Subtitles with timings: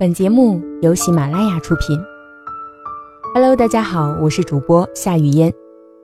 [0.00, 2.00] 本节目由喜马拉雅出品。
[3.34, 5.52] Hello，大家好，我是主播夏雨嫣。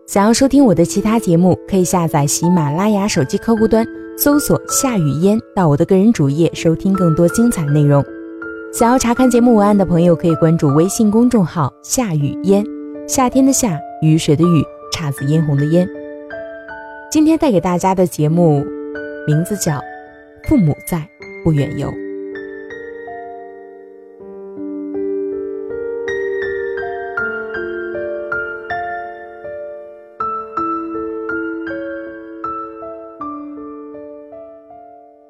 [0.07, 3.87] 想要收听我的其他节目，可以下载喜马拉雅手机客户端，
[4.19, 8.05] 搜索“夏雨嫣”，到我的个人主页收听更多精彩内容。
[8.71, 12.63] 想要查看节目文案的朋友，可以关注微信公众号“夏雨嫣”，
[13.09, 15.89] 夏天的夏，雨水的雨，姹紫嫣红的嫣。
[17.11, 18.63] 今天带给大家的节目
[19.27, 19.73] 名字叫
[20.47, 21.09] 《父母在，
[21.43, 21.89] 不远游》。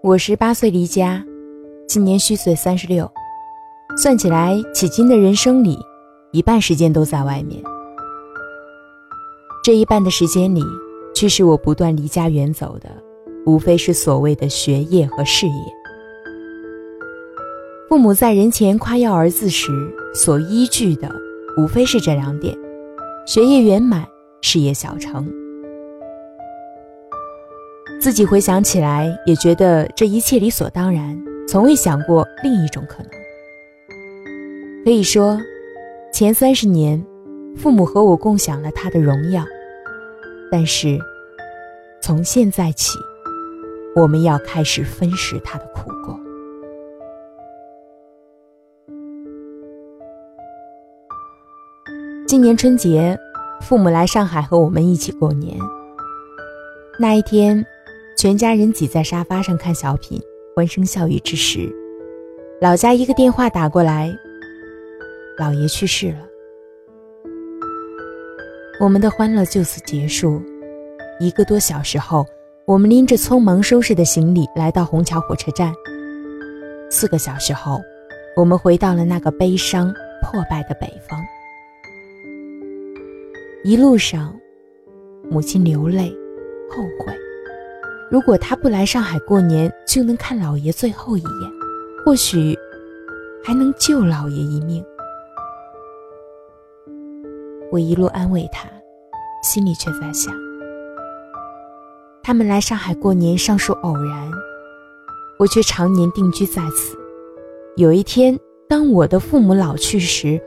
[0.07, 1.21] 我十八岁离家，
[1.89, 3.11] 今年虚岁三十六，
[4.01, 5.77] 算起来，迄今的人生里，
[6.31, 7.61] 一半时间都在外面。
[9.65, 10.63] 这一半的时间里，
[11.13, 12.89] 驱使我不断离家远走的，
[13.47, 15.53] 无非是所谓的学业和事业。
[17.89, 19.73] 父母在人前夸耀儿子时，
[20.15, 21.13] 所依据的，
[21.59, 22.57] 无非是这两点：
[23.27, 24.07] 学业圆满，
[24.41, 25.29] 事业小成。
[27.99, 33.11] 自己回想起来，也觉得这一切理所当然，从未想过另一种可能。
[34.85, 35.41] 可以说，
[36.13, 37.05] 前三十年，
[37.57, 39.43] 父母和我共享了他的荣耀，
[40.53, 40.99] 但是，
[42.01, 42.97] 从现在起，
[43.97, 46.17] 我们要开始分食他的苦果。
[52.29, 53.19] 今年春节，
[53.63, 55.59] 父母来上海和我们一起过年。
[57.01, 57.67] 那一天。
[58.17, 60.19] 全家人挤在沙发上看小品，
[60.55, 61.71] 欢声笑语之时，
[62.63, 64.11] 老家一个电话打过来，
[65.39, 66.19] 姥爷去世了。
[68.81, 70.41] 我们的欢乐就此结束。
[71.21, 72.25] 一个多小时后，
[72.65, 75.71] 我们拎着匆忙收拾的行李来到虹桥火车站。
[76.91, 77.83] 四个小时后，
[78.35, 79.93] 我们回到了那个悲伤
[80.23, 81.21] 破败的北方。
[83.63, 84.35] 一路上，
[85.31, 86.11] 母亲流泪，
[86.71, 87.15] 后悔。
[88.09, 91.51] 如果他不来上海过年，就能看老爷最后一眼，
[92.05, 92.57] 或许
[93.43, 94.85] 还能救老爷一命。
[97.73, 98.69] 我一路安慰他，
[99.43, 100.33] 心里却在想：
[102.23, 104.31] 他们来上海过年尚属偶然，
[105.39, 106.97] 我却常年定居在此。
[107.77, 108.39] 有一天，
[108.69, 110.41] 当我的父母老去时，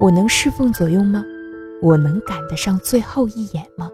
[0.00, 1.24] 我能侍奉左右吗？
[1.80, 3.88] 我能赶得上最后一眼吗？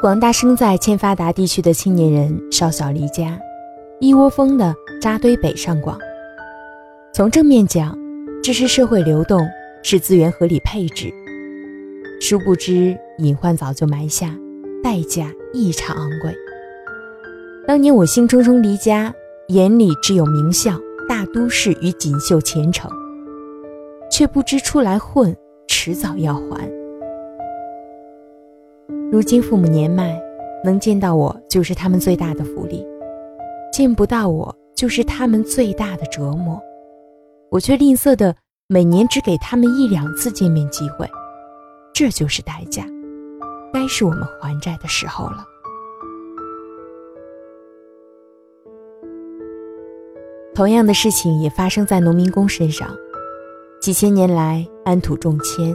[0.00, 3.38] 广大生在欠发达地区的青年人少小离家，
[4.00, 5.98] 一窝蜂的扎堆北上广。
[7.12, 7.94] 从正面讲，
[8.42, 9.46] 这是社会流动，
[9.82, 11.12] 是资源合理配置。
[12.18, 14.34] 殊不知隐患早就埋下，
[14.82, 16.34] 代价异常昂贵。
[17.66, 19.12] 当年我兴冲冲离家，
[19.48, 20.72] 眼里只有名校、
[21.06, 22.90] 大都市与锦绣前程，
[24.10, 25.36] 却不知出来混，
[25.68, 26.69] 迟早要还。
[29.10, 30.20] 如今父母年迈，
[30.64, 32.84] 能见到我就是他们最大的福利；
[33.72, 36.60] 见不到我就是他们最大的折磨。
[37.50, 38.34] 我却吝啬的
[38.68, 41.08] 每年只给他们一两次见面机会，
[41.92, 42.84] 这就是代价。
[43.72, 45.44] 该是我们还债的时候了。
[50.54, 52.88] 同样的事情也发生在农民工身上，
[53.80, 55.74] 几千年来安土重迁，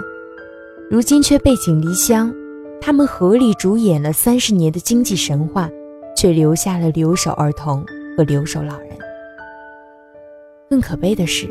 [0.89, 2.33] 如今却背井离乡。
[2.81, 5.69] 他们合力主演了三十年的经济神话，
[6.15, 7.83] 却留下了留守儿童
[8.15, 8.89] 和留守老人。
[10.69, 11.47] 更可悲的是，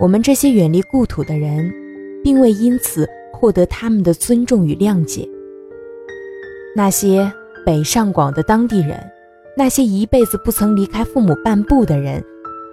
[0.00, 1.70] 我们这些远离故土的人，
[2.24, 5.28] 并未因此获得他们的尊重与谅解。
[6.74, 7.30] 那些
[7.64, 8.98] 北上广的当地人，
[9.56, 12.22] 那些一辈子不曾离开父母半步的人，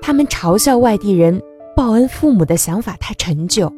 [0.01, 1.41] 他们嘲笑外地人
[1.75, 3.72] 报恩父母的想法太陈旧，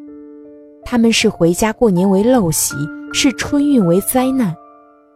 [0.84, 2.74] 他们是回家过年为陋习。
[3.18, 4.54] 视春运为灾难，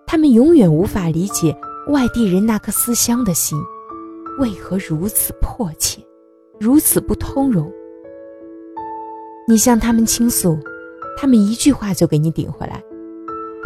[0.07, 1.55] 他们永远无法理解
[1.89, 3.61] 外地人那颗思乡的心，
[4.39, 6.01] 为何如此迫切，
[6.59, 7.71] 如此不通融。
[9.47, 10.59] 你向他们倾诉，
[11.19, 12.83] 他们一句话就给你顶回来：“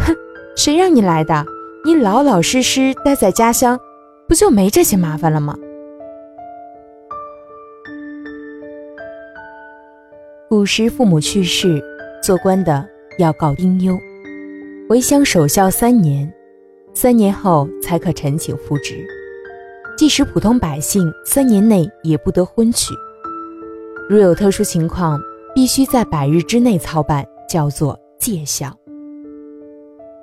[0.04, 0.12] 哼，
[0.56, 1.46] 谁让你来的？
[1.84, 3.78] 你老老实实待在家乡，
[4.28, 5.56] 不就没这些麻烦了吗？”
[10.50, 11.80] 古时父母去世，
[12.20, 12.84] 做官的
[13.20, 13.96] 要告丁忧。
[14.86, 16.30] 回乡守孝三年，
[16.92, 19.02] 三年后才可陈请复职。
[19.96, 22.92] 即使普通百姓三年内也不得婚娶，
[24.10, 25.18] 如有特殊情况，
[25.54, 28.70] 必须在百日之内操办，叫做戒孝。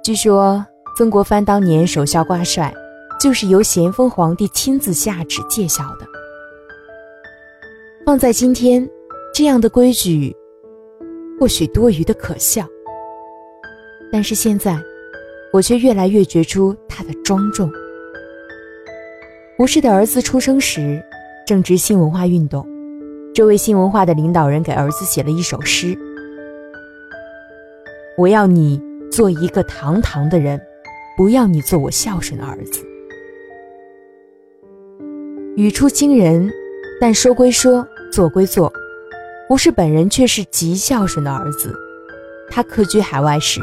[0.03, 0.63] 据说
[0.95, 2.71] 曾国藩当年守孝挂帅，
[3.19, 6.05] 就是由咸丰皇帝亲自下旨戒孝的。
[8.05, 8.87] 放在今天，
[9.33, 10.35] 这样的规矩
[11.39, 12.63] 或许多余的可笑，
[14.11, 14.77] 但是现在，
[15.53, 17.71] 我却越来越觉出他的庄重。
[19.57, 21.01] 胡适的儿子出生时，
[21.47, 22.67] 正值新文化运动，
[23.33, 25.97] 这位新文化的领导人给儿子写了一首诗
[28.17, 28.81] ：“我要你
[29.11, 30.59] 做一个堂堂的人，
[31.15, 32.81] 不要你做我孝顺的儿子。”
[35.55, 36.51] 语出惊人，
[36.99, 37.87] 但说归说。
[38.11, 38.69] 做归做，
[39.47, 41.73] 胡适本人却是极孝顺的儿子。
[42.49, 43.61] 他客居海外时，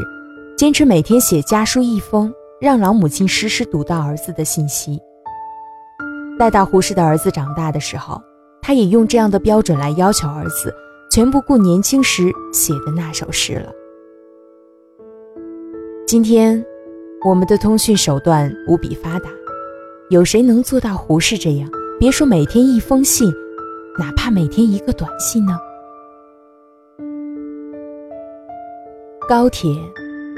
[0.58, 4.99] 坚持每天写家书一封，让老母亲时时读到儿子的信息。
[6.37, 8.20] 待到胡适的儿子长大的时候，
[8.60, 10.75] 他也用这样的标准来要求儿子，
[11.12, 13.72] 全不顾年轻时写的那首诗了。
[16.08, 16.61] 今天，
[17.25, 19.31] 我们的通讯手段无比发达，
[20.11, 21.70] 有谁能做到胡适这样？
[22.00, 23.32] 别说每天一封信。
[23.96, 25.56] 哪怕每天一个短信呢？
[29.28, 29.70] 高铁、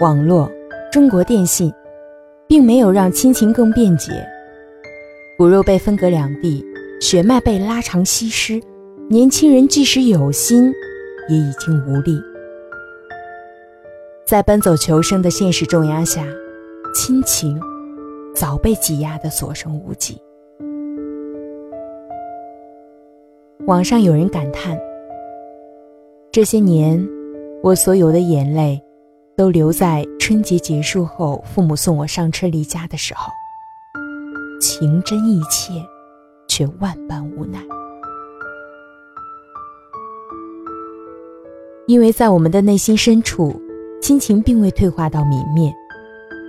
[0.01, 0.51] 网络、
[0.91, 1.71] 中国电信，
[2.49, 4.11] 并没有让亲情更便捷。
[5.37, 6.65] 骨肉被分隔两地，
[7.03, 8.59] 血脉被拉长稀释，
[9.11, 10.73] 年轻人即使有心，
[11.29, 12.19] 也已经无力。
[14.27, 16.25] 在奔走求生的现实重压下，
[16.95, 17.61] 亲情
[18.35, 20.17] 早被挤压得所剩无几。
[23.67, 24.81] 网上有人感叹
[26.33, 27.07] ：“这些年，
[27.63, 28.83] 我所有的眼泪，
[29.41, 33.33] 都留在春节结束后，父母送我上车离家的时候。
[34.61, 35.73] 情真意切，
[36.47, 37.59] 却万般无奈。
[41.87, 43.59] 因为在我们的内心深处，
[44.03, 45.73] 亲情并未退化到泯灭，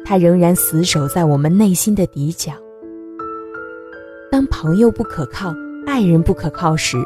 [0.04, 2.52] 它仍然死守在我们内心的底角。
[4.30, 5.54] 当朋友不可靠。”
[5.88, 6.98] 爱人不可靠时，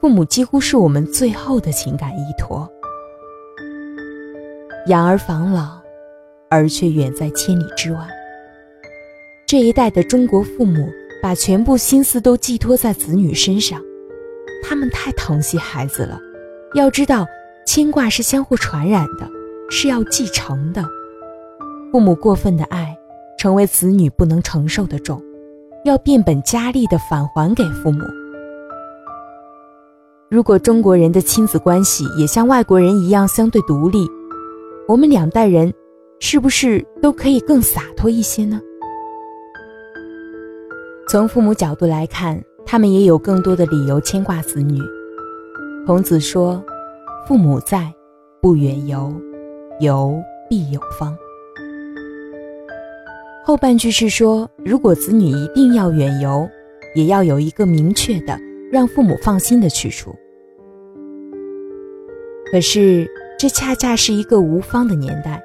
[0.00, 2.68] 父母几乎是我们最后的情感依托。
[4.86, 5.80] 养儿防老，
[6.48, 7.98] 儿却远在千里之外。
[9.44, 10.88] 这一代的中国父母
[11.20, 13.80] 把全部心思都寄托在子女身上，
[14.62, 16.20] 他们太疼惜孩子了。
[16.74, 17.26] 要知道，
[17.66, 19.28] 牵挂是相互传染的，
[19.68, 20.84] 是要继承的。
[21.90, 22.96] 父母过分的爱，
[23.40, 25.20] 成为子女不能承受的重。
[25.84, 28.04] 要变本加厉地返还给父母。
[30.28, 34.08] 如果中国人的亲子关系也像外国人一样相对独立，
[34.88, 35.72] 我们两代人
[36.20, 38.60] 是不是都可以更洒脱一些呢？
[41.08, 44.80] 从父母角度来看，他们也有更多的理由牵挂子女。
[45.84, 46.64] 孔子说
[47.26, 47.92] ：“父母在，
[48.40, 49.12] 不远游，
[49.80, 50.16] 游
[50.48, 51.16] 必有方。”
[53.44, 56.48] 后半句是说，如果子女一定要远游，
[56.94, 58.38] 也要有一个明确的
[58.70, 60.14] 让父母放心的去处。
[62.52, 65.42] 可是，这恰恰是一个无方的年代，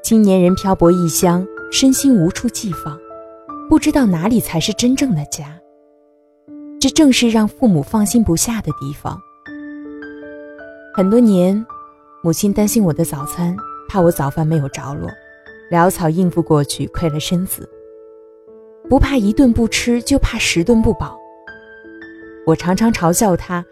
[0.00, 2.96] 青年人漂泊异乡，身心无处寄放，
[3.68, 5.60] 不知道哪里才是真正的家。
[6.80, 9.20] 这正是让父母放心不下的地方。
[10.94, 11.66] 很多年，
[12.22, 13.56] 母亲担心我的早餐，
[13.88, 15.10] 怕我早饭没有着落。
[15.72, 17.68] 潦草应付过去，亏了身子。
[18.88, 21.18] 不怕一顿不吃，就怕十顿不饱。
[22.46, 23.64] 我常常嘲笑他，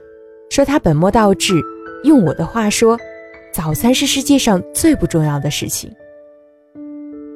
[0.51, 1.63] 说他本末倒置。
[2.03, 2.99] 用我的话说，
[3.55, 5.89] 早餐是世界上最不重要的事情。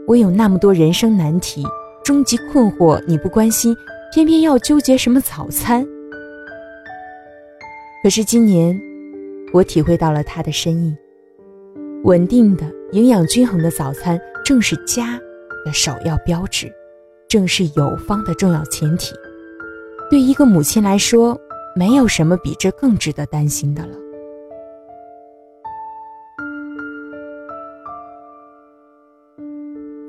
[0.04, 1.64] 我有那么多人生难题、
[2.02, 3.72] 终极困惑，你不关心，
[4.12, 5.86] 偏偏要纠结什么早餐？
[8.02, 8.76] 可是今年，
[9.52, 10.92] 我体会到了他的深意。
[12.02, 14.20] 稳定的、营养均衡的早餐。
[14.44, 15.20] 正是家
[15.64, 16.72] 的首要标志，
[17.28, 19.14] 正是有方的重要前提。
[20.10, 21.38] 对一个母亲来说，
[21.76, 24.07] 没有什么比这更值得担心的了。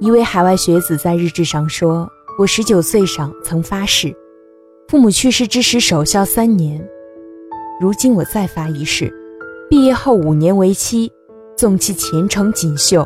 [0.02, 4.16] 一位海外学子在日志上说：“我十九岁上曾发誓，
[4.88, 6.82] 父母去世之时守孝三年。
[7.82, 9.14] 如今我再发一誓，
[9.70, 11.12] 毕业后五年为期，
[11.58, 13.06] 纵其前程锦绣，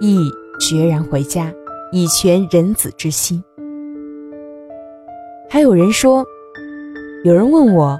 [0.00, 0.18] 亦。”
[0.60, 1.54] 决然回家，
[1.92, 3.40] 以全人子之心。
[5.48, 6.26] 还有人说，
[7.22, 7.96] 有人问我，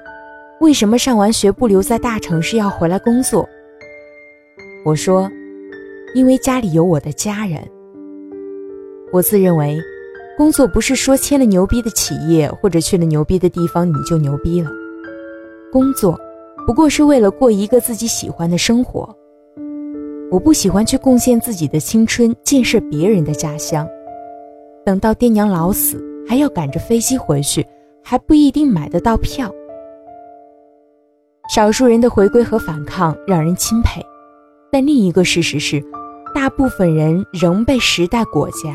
[0.61, 3.49] 为什么上完学不留在大城市，要回来工作？
[4.85, 5.31] 我说，
[6.17, 7.63] 因为家里有我的家人。
[9.13, 9.79] 我自认为，
[10.37, 14.71] 工作不是说签了牛逼的企业或者去了牛逼的地方你就牛逼了，
[15.73, 16.19] 工作
[16.67, 19.09] 不过是为了过一个自己喜欢的生活。
[20.31, 23.89] 我不喜欢去贡献自己的青春，建设别人的家乡。
[24.85, 25.99] 等到爹娘老死，
[26.29, 27.67] 还要赶着飞机回去，
[28.05, 29.51] 还不一定买得到票。
[31.55, 34.05] 少数人的回归和反抗让人钦佩，
[34.71, 35.83] 但另一个事实是，
[36.35, 38.75] 大部分人仍被时代裹挟，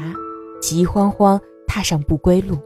[0.61, 2.57] 急慌慌踏上不归路，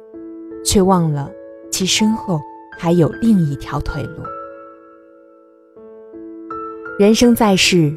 [0.66, 1.30] 却忘了
[1.72, 2.40] 其身后
[2.78, 4.24] 还有另一条退路。
[7.00, 7.94] 人生在世，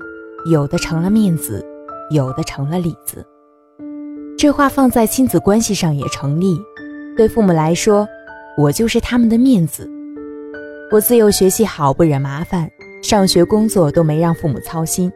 [0.50, 1.64] 有的成了面子，
[2.10, 3.24] 有的成了里子。
[4.36, 6.58] 这话放在亲子关系上也成立。
[7.16, 8.06] 对父母来说，
[8.56, 9.90] 我就是他们的面子。
[10.90, 12.70] 我自幼学习好，不惹麻烦，
[13.02, 15.10] 上学工作都没让父母操心。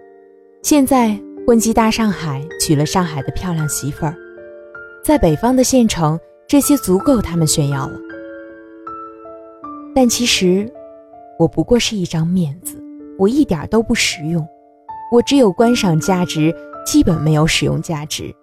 [0.63, 4.17] 现在混迹大上海，娶了上海的漂亮媳妇儿，
[5.03, 8.01] 在北方的县城，这些足够他们炫耀了。
[9.95, 10.67] 但其实，
[11.39, 12.83] 我不过是一张面子，
[13.19, 14.43] 我一点都不实用，
[15.13, 16.55] 我只有观赏价值，
[16.87, 18.35] 基本没有使用价值。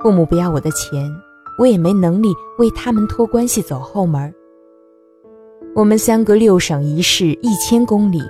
[0.00, 1.10] 父母不要我的钱，
[1.58, 2.28] 我也没能力
[2.60, 4.32] 为他们托关系走后门。
[5.74, 8.22] 我们相隔六省一市一千公里，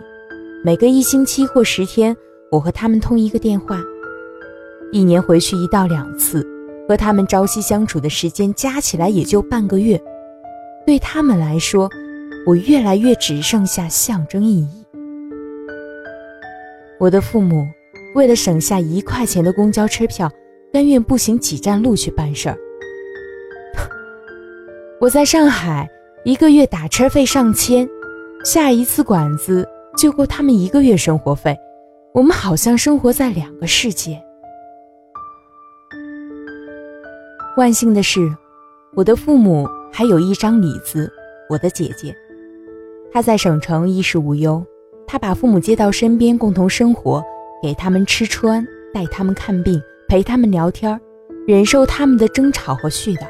[0.65, 2.17] 每隔一星期或十天，
[2.51, 3.81] 我和他们通一个电话，
[4.93, 6.47] 一年回去一到两次，
[6.89, 10.01] 和他们朝夕相处的时间加起来也就半个月。
[10.87, 11.91] 对他们来说，
[12.47, 14.85] 我越来越只剩下象征意义。
[16.99, 17.67] 我的父母
[18.15, 20.31] 为了省下一块钱的公交车票，
[20.73, 22.57] 甘愿步行几站路去办事儿。
[25.01, 25.89] 我在上海。
[26.25, 27.89] 一个月打车费上千，
[28.45, 29.65] 下一次馆子
[29.97, 31.57] 就够他们一个月生活费。
[32.17, 34.19] 我们好像生活在两个世界。
[37.59, 38.35] 万幸的是，
[38.95, 41.13] 我的父母还有一张里子，
[41.51, 42.17] 我的姐姐。
[43.13, 44.65] 她在省城衣食无忧，
[45.07, 47.23] 她把父母接到身边共同生活，
[47.63, 50.99] 给他们吃穿，带他们看病，陪他们聊天，
[51.47, 53.27] 忍受他们的争吵和絮叨。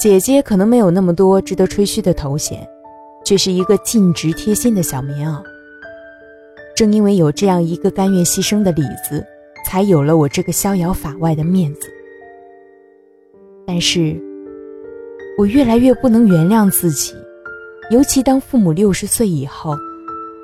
[0.00, 2.68] 姐姐可能没有那么多值得吹嘘的头衔，
[3.24, 5.40] 却是一个尽职贴心的小棉袄。
[6.78, 9.26] 正因为有这样一个甘愿牺牲的李子，
[9.66, 11.88] 才有了我这个逍遥法外的面子。
[13.66, 14.16] 但是，
[15.36, 17.16] 我越来越不能原谅自己，
[17.90, 19.74] 尤其当父母六十岁以后，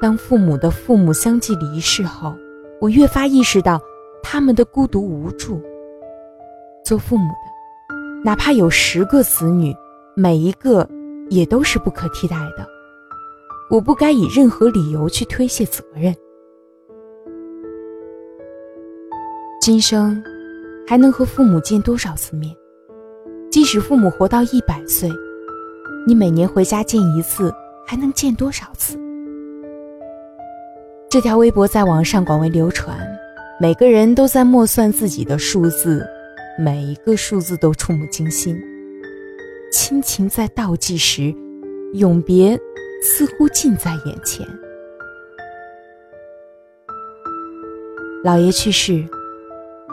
[0.02, 2.34] 当父母的父母相继离世后，
[2.80, 3.80] 我越发意识到
[4.20, 5.62] 他们的孤独无助。
[6.84, 8.24] 做父母的。
[8.24, 9.72] 哪怕有十个子女，
[10.16, 10.84] 每一个
[11.30, 12.66] 也都是不可替代的。
[13.70, 16.12] 我不该以任何理由去推卸责任。
[19.64, 20.22] 今生
[20.86, 22.54] 还能和父母见多少次面？
[23.50, 25.10] 即使父母活到一百岁，
[26.06, 27.50] 你每年回家见一次，
[27.86, 28.98] 还能见多少次？
[31.08, 32.94] 这条微博在网上广为流传，
[33.58, 36.06] 每个人都在默算自己的数字。
[36.58, 38.62] 每一个数字都触目惊心，
[39.72, 41.34] 亲情在倒计时，
[41.94, 42.54] 永别
[43.02, 44.46] 似乎近在眼前。
[48.22, 49.02] 姥爷去世，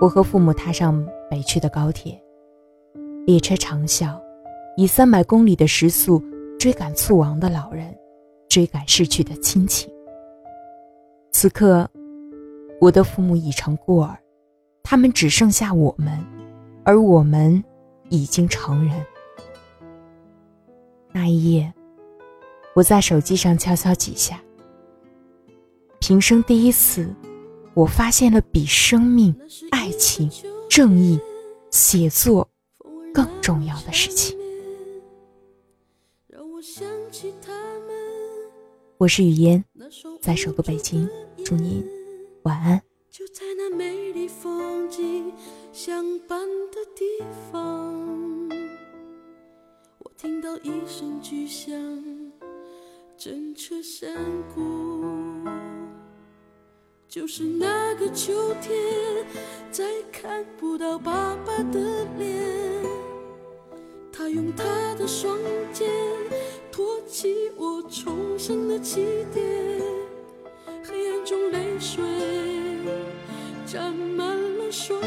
[0.01, 2.20] 我和父母踏上北去的高铁，
[3.27, 4.20] 列车长啸，
[4.75, 6.20] 以三百公里的时速
[6.60, 7.96] 追赶猝亡的老人，
[8.50, 9.93] 追赶逝去的亲情。
[11.31, 11.88] 此刻，
[12.79, 14.17] 我的父母已成孤儿，
[14.81, 16.20] 他们只剩下我们。
[16.84, 17.63] 而我们
[18.10, 19.05] 已经成人。
[21.12, 21.72] 那一夜，
[22.74, 24.41] 我在手机上悄悄几下，
[26.00, 27.08] 平生第一次，
[27.73, 29.33] 我发现了比生命、
[29.71, 30.29] 爱情、
[30.69, 31.17] 正义、
[31.69, 32.49] 写作
[33.13, 34.37] 更重要的事情。
[36.27, 37.89] 让我想起他们。
[38.97, 39.63] 我是雨嫣，
[40.19, 41.07] 在首都北京，
[41.45, 41.83] 祝您
[42.43, 42.81] 晚安。
[43.09, 45.31] 就在那美丽风景
[45.71, 46.39] 相伴
[46.71, 47.05] 的地
[47.51, 48.49] 方，
[49.99, 51.73] 我听到一声巨响，
[53.17, 54.13] 震彻山
[54.53, 55.20] 谷。
[57.12, 58.74] 就是那个秋天，
[59.70, 62.41] 再看不到爸爸的脸。
[64.13, 64.63] 他用他
[64.96, 65.38] 的双
[65.74, 65.91] 肩
[66.72, 69.46] 托起我重生的起点，
[70.86, 72.01] 黑暗中泪水
[73.65, 74.98] 沾满了双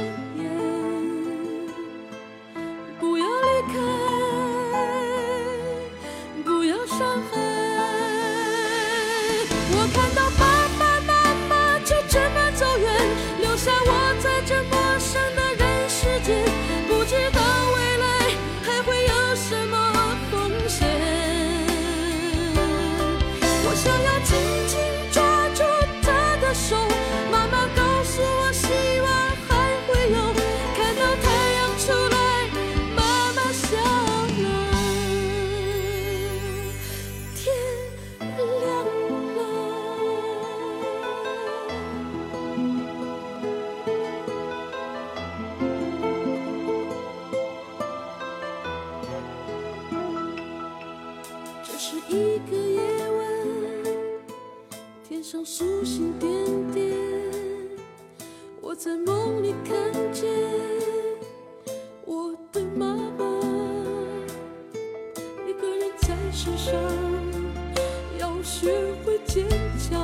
[68.60, 68.70] 学
[69.04, 69.44] 会坚
[69.76, 69.98] 强。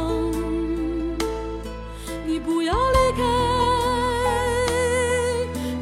[2.27, 3.23] 你不要离开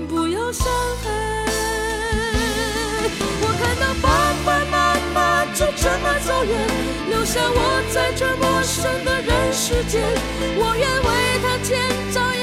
[0.07, 0.67] 不要伤
[1.03, 1.09] 害。
[3.41, 4.07] 我看到爸
[4.45, 5.17] 爸妈妈
[5.55, 6.53] 就这么走远
[7.09, 7.59] 留下我
[7.91, 10.03] 在这陌生的人世间。
[10.59, 11.09] 我愿为
[11.43, 11.73] 他建
[12.13, 12.38] 造一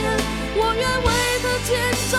[0.00, 1.08] 我愿为
[1.42, 1.78] 他建
[2.10, 2.17] 造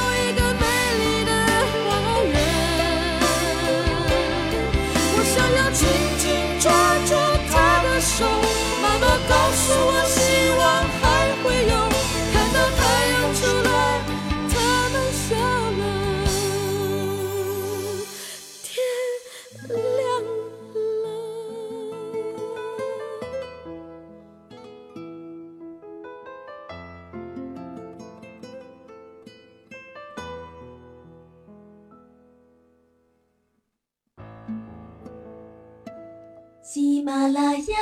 [37.61, 37.75] 想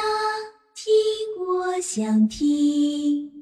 [0.74, 0.93] 听
[1.46, 3.37] 我想听。